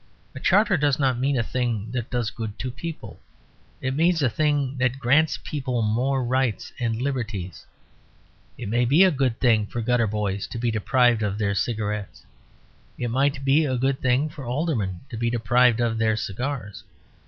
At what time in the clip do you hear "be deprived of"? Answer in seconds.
10.57-11.37, 15.17-15.99